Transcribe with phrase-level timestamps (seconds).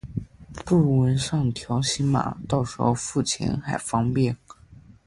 [0.65, 4.35] 不如纹上条形码，到时候付钱还方便